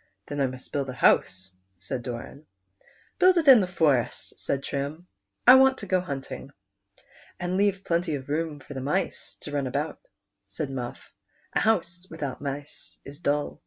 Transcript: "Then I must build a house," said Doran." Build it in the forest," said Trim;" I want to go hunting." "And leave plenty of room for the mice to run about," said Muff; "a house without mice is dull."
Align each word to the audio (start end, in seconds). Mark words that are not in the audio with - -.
"Then 0.28 0.38
I 0.38 0.48
must 0.48 0.70
build 0.70 0.90
a 0.90 0.92
house," 0.92 1.52
said 1.78 2.02
Doran." 2.02 2.44
Build 3.18 3.38
it 3.38 3.48
in 3.48 3.60
the 3.60 3.66
forest," 3.66 4.38
said 4.38 4.62
Trim;" 4.62 5.06
I 5.46 5.54
want 5.54 5.78
to 5.78 5.86
go 5.86 5.98
hunting." 6.02 6.50
"And 7.40 7.56
leave 7.56 7.82
plenty 7.82 8.14
of 8.16 8.28
room 8.28 8.60
for 8.60 8.74
the 8.74 8.82
mice 8.82 9.34
to 9.40 9.50
run 9.50 9.66
about," 9.66 9.98
said 10.46 10.68
Muff; 10.68 11.10
"a 11.54 11.60
house 11.60 12.06
without 12.10 12.42
mice 12.42 12.98
is 13.06 13.20
dull." 13.20 13.62